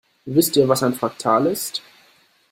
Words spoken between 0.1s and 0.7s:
Wisst ihr,